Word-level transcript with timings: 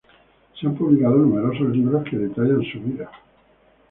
Se 0.59 0.65
han 0.65 0.73
publicado 0.75 1.15
numerosos 1.15 1.69
libros 1.77 2.03
que 2.09 2.17
detallan 2.17 2.63
su 2.63 2.79
vida. 2.81 3.11